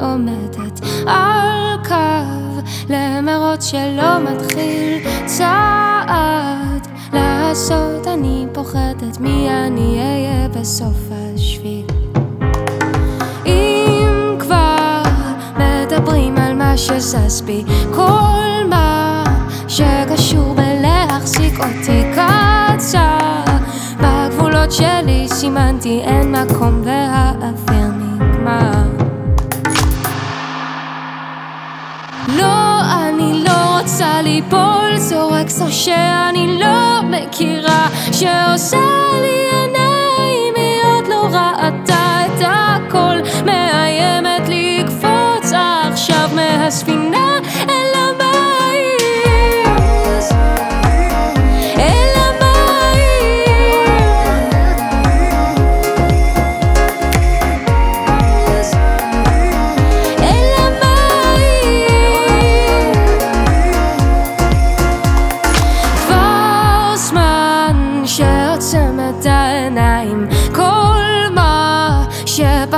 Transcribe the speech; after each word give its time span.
עומדת 0.00 0.80
על 1.06 1.84
קו 1.88 2.60
למרות 2.88 3.62
שלא 3.62 4.18
מתחיל 4.18 4.98
צעד. 5.26 6.88
לעשות 7.12 8.06
אני 8.06 8.46
פוחדת 8.52 9.20
מי 9.20 9.48
אני 9.50 9.98
אהיה 9.98 10.48
בסוף 10.48 10.96
השביל? 11.10 11.86
אם 13.46 14.36
כבר 14.40 15.02
מדברים 15.56 16.36
על 16.36 16.54
מה 16.54 16.76
שזז 16.76 17.40
בי 17.40 17.64
כל 17.94 18.68
מה 18.68 19.24
שקשור 19.68 20.54
בלהחזיק 20.54 21.54
אותי 21.60 22.02
קצר. 22.12 23.18
בגבולות 24.00 24.72
שלי 24.72 25.26
סימנתי 25.28 26.00
אין 26.00 26.36
מקום 26.36 26.82
לה 26.84 27.09
ליפול, 34.40 34.96
זו 34.96 35.28
רק 35.30 35.48
זו 35.48 35.72
שאני 35.72 36.58
לא 36.60 37.00
מכירה 37.02 37.88
שעושה 38.12 38.76
לי 39.20 39.48
עיניים, 39.52 40.54
היא 40.56 40.82
עוד 40.84 41.06
לא 41.08 41.24
ראתה 41.24 42.20
את 42.26 42.44
הכל 42.46 43.16
מאיימת 43.44 44.48
לקפוץ 44.48 45.52
עכשיו 45.52 46.30
מהספינה 46.34 47.09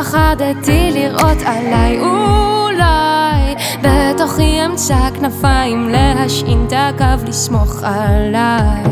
שפחדתי 0.03 0.91
לראות 0.95 1.39
עליי 1.45 2.00
אולי 2.00 3.55
בתוכי 3.83 4.64
אמצע 4.67 5.09
כנפיים 5.14 5.89
להשעין 5.89 6.67
את 6.67 6.72
הקו 6.77 7.28
לסמוך 7.28 7.83
עליי. 7.83 8.83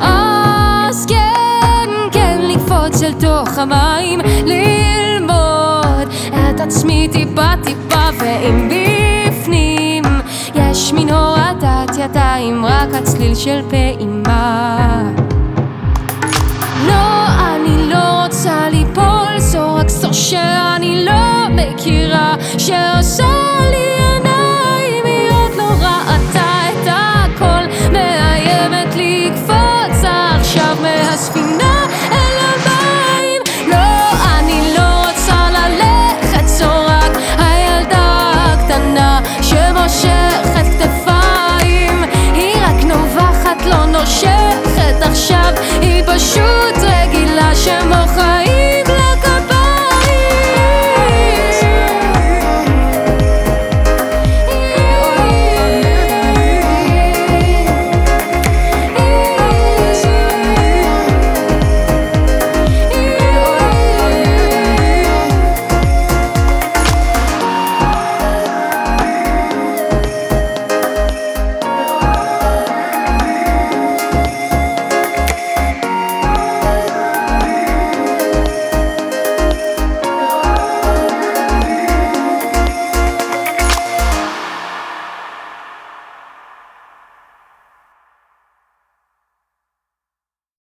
אז 0.00 1.06
כן, 1.06 1.90
כן 2.12 2.38
לקפוץ 2.42 3.02
אל 3.02 3.12
תוך 3.12 3.58
המים 3.58 4.20
ללמוד 4.46 6.08
את 6.32 6.60
עצמי 6.60 7.08
טיפה 7.12 7.50
טיפה 7.64 8.08
ואם 8.18 8.68
בפנים 8.68 10.04
יש 10.54 10.92
מין 10.92 11.10
הורדת 11.10 11.96
ידיים 11.98 12.66
רק 12.66 12.88
הצליל 12.94 13.34
של 13.34 13.60
פעימה. 13.70 15.02
לא, 16.86 17.29